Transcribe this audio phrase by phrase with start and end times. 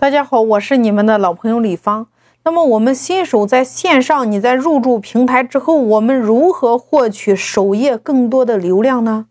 [0.00, 2.06] 大家好，我是你们的老朋友李芳。
[2.44, 9.26] 那么我们新手在线上，你在入驻平台之后，我们如何获取首页更多的流量呢？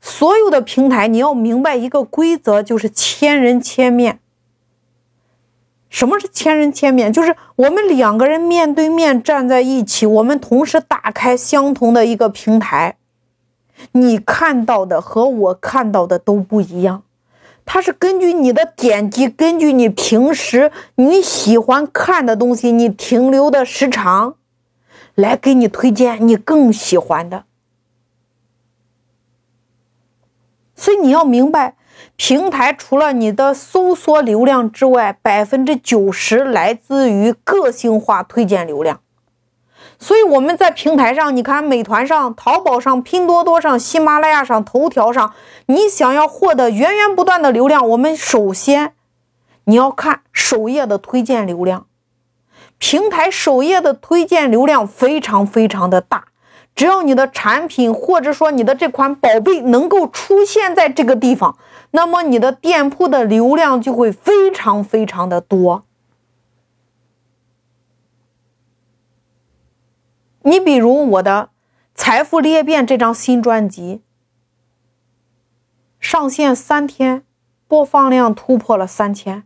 [0.00, 4.20] 所有的平台你要明白一个规则，就是千人千面。
[5.90, 7.12] 什么是千人千面？
[7.12, 12.96] 就是我们两个人面对面站在一起，我们同时打开相同的一个平台，
[13.92, 17.02] 你看到的和我看到的都不一样。
[17.70, 24.36] 它是根据你的点击，根据你平时你喜欢看的东西，你停留的时长，
[25.14, 27.44] 来给你推荐你更喜欢的。
[30.74, 31.76] 所以你要明白，
[32.16, 39.02] 平台除了你的搜索流量之外，百分之九十来自于个性化推荐流量。
[39.98, 45.34] 所以我们在平台上，你看美团上、淘宝上、拼多多上、喜马拉雅上、头条上，
[45.66, 48.92] 你想要获得源源不断的流量，我们首先
[49.64, 51.86] 你要看首页的推荐流量。
[52.78, 56.26] 平台首页的推荐流量非常非常的大，
[56.76, 61.58] 只要你的产品或者说你的这款宝贝能够出现在这个地方，
[61.90, 65.82] 那么你的店铺的流量就会非常非常的多。
[70.42, 71.50] 你比如我的
[72.00, 74.02] 《财富裂变》这张新专辑，
[75.98, 77.24] 上线三天，
[77.66, 79.42] 播放量突破了三千，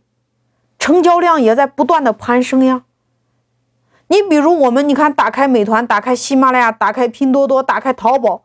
[0.77, 2.83] 成交量也在不断的攀升呀。
[4.07, 8.43] 你比如我们，你看，打开美团，打开喜马拉雅，打开拼多多，打开淘宝，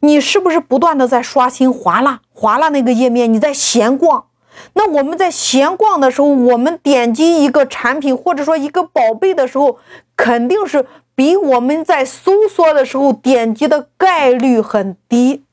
[0.00, 3.32] 你是不是不断的在刷新、划拉、划拉那个页面？
[3.32, 4.26] 你在闲逛。
[4.74, 9.78] 那我们在闲逛的时候，我们点击一个产品或者说一个宝贝的时候，
[10.14, 10.86] 肯定是。
[11.14, 15.44] 比我们在搜索的时候点击的概率很低，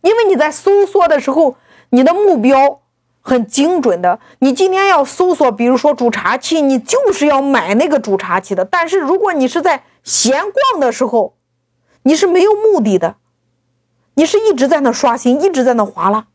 [0.00, 1.56] 因为你在搜索的时候，
[1.90, 2.80] 你的目标
[3.20, 4.18] 很精准的。
[4.40, 8.64] 你今天要搜索，比如说煮茶器，你就是要买那个煮茶器的。
[8.64, 11.36] 但是如果你是在闲逛的时候，
[12.02, 13.16] 你是没有目的的，
[14.14, 16.26] 你是一直在那刷新，一直在那划拉。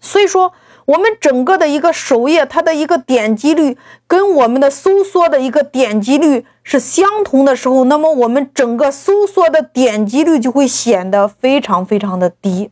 [0.00, 0.52] 所以说。
[0.88, 3.76] 我们整个的一个首页，它的一个点击率
[4.06, 12.70] 跟我们的搜索的一个点击率是相同的时候，那么我们整个搜索的点击率就会显得非常非常的低，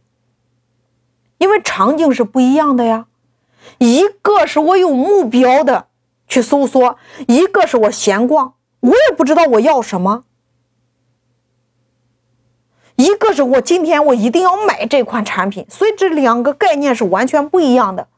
[1.37, 3.06] 因为场景是不一样的呀。
[3.78, 5.88] 一个是我有目标的
[6.26, 6.97] 去搜索，
[7.28, 10.25] 一个是我闲逛，我也不知道我要什么。
[12.96, 18.08] 一个是我今天我一定要买这款产品，所以这两个概念是完全不一样的。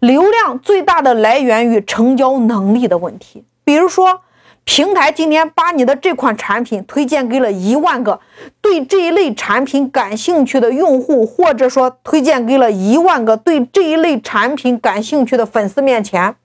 [0.00, 3.44] 流量最大的来源于成交能力的问题。
[3.64, 4.22] 比如说，
[4.64, 8.20] 平台今天把你的这款产品推荐给了一万个
[8.60, 16.36] 对这一类产品感兴趣的用户，或者说推荐给了一万个对这一类产品感兴趣的粉丝面前，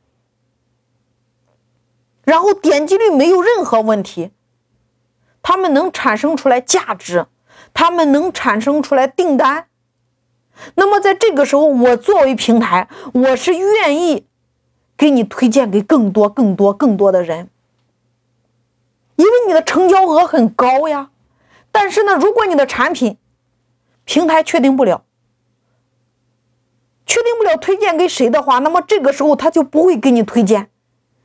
[2.24, 4.32] 然后点击率没有任何问题。
[5.44, 7.28] 他们能产生出来价值，
[7.74, 9.68] 他们能产生出来订单。
[10.76, 14.26] 那么在这个时候，我作为平台，我是愿意
[14.96, 17.50] 给你推荐给更多、更多、更多的人，
[19.18, 21.10] 因为你的成交额很高呀。
[21.72, 23.18] 但是呢，如果你的产品
[24.06, 25.04] 平台确定不了，
[27.06, 30.70] 确定不了推荐给谁的话，那么这个时候他就不会给你推荐。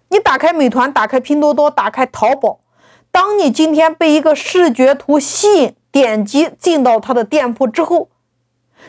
[0.08, 2.60] 你打开美团，打开拼多多，打开淘宝。
[3.10, 8.10] 当你今天被一个视觉图吸引，点击进到他的店铺之后，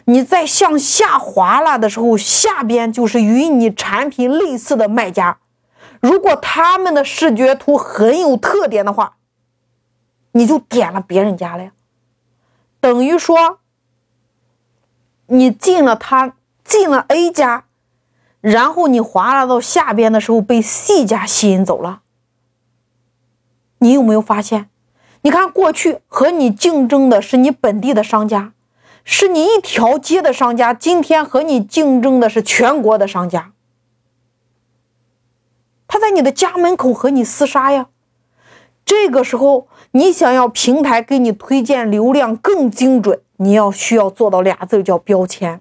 [0.05, 5.39] 你再向下滑拉的时候，下边就是与你产品类似的卖家。
[6.01, 9.17] 如果他们的视觉图很有特点的话，
[10.33, 11.71] 你就点了别人家了呀，
[12.79, 13.59] 等于说
[15.27, 17.65] 你进了他进了 A 家，
[18.41, 22.01] 然后你滑拉到下边的时候被 C 家吸引走了。
[23.79, 24.69] 你有没有发现？
[25.21, 28.53] 你看，过去和你竞争的是你本地的商家，
[29.03, 30.73] 是你一条街的商家。
[30.73, 33.51] 今天和你竞争的是全国的商家，
[35.87, 37.87] 他在你的家门口和你厮杀呀。
[38.85, 45.59] 这个时候，你想要平台给你推荐流量更精准，你要需要做到俩字，叫标签。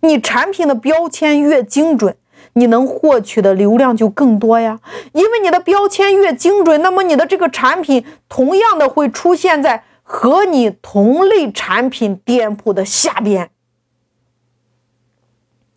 [0.00, 2.16] 你产品的标签越精准。
[2.54, 4.80] 你能获取的流量就更多呀，
[5.12, 13.50] 因为你的标签越精准，那么你的这个产品同样的会出现在和你同类产品店铺的下边。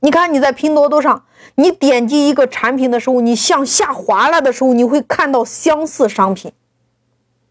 [0.01, 1.25] 你看你在拼多多上，
[1.56, 6.53] 你点击一个产品的时候，你向下滑了的时候，你会看到相似商品，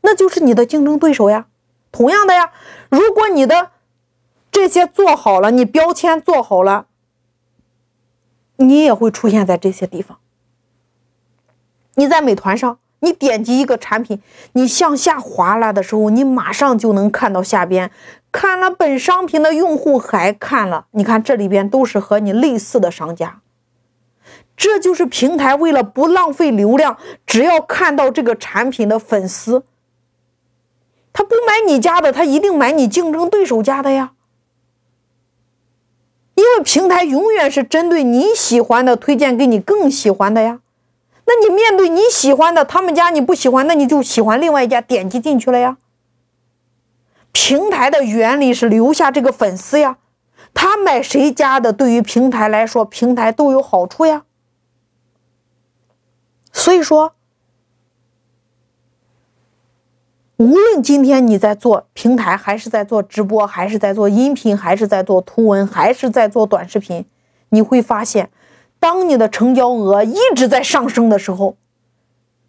[0.00, 1.46] 那就是你的竞争对手呀。
[1.92, 2.52] 同样的呀，
[2.88, 3.70] 如果你的
[4.50, 6.86] 这些做好了，你标签做好了。
[8.58, 10.18] 你也会出现在这些地方。
[11.94, 14.20] 你在美团上，你点击一个产品，
[14.52, 17.90] 你向下滑拉的时候，你马上就能看到下边
[18.30, 23.40] 看了本商品的用户还看了，你看这里边都是和你类似的商家。
[24.56, 29.64] 这就是平台为了不浪费流量，只要看到这个产品的粉丝，
[31.12, 34.14] 他不买你家的，他一定买你竞争对手家的呀。
[36.38, 40.60] 因为平台永远是针对你喜欢的推荐给你更喜欢的呀。
[41.24, 45.78] 那你面对你喜欢的他们家你不喜欢，那你就喜欢另外一家，点击进去了呀。
[47.32, 49.98] 平台的原理是留下这个粉丝呀，
[50.54, 54.22] 他买谁家的，对于平台来说，平台都有好处呀。
[56.52, 57.14] 所以说，
[60.38, 67.04] 无论今天你在做平台，还是在做直播，还是在做音频，还是在做图文，还是在做短视频，
[67.48, 68.30] 你会发现，
[68.78, 71.56] 当你的成交额一直在上升的时候，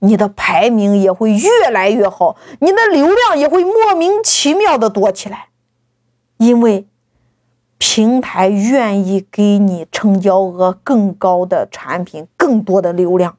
[0.01, 5.47] 你的排名也会越来越好，你的流量也会莫名其妙的多起来，
[6.37, 6.85] 因为
[7.79, 13.38] 平台愿意给你成交额更高的产品，更多的流量。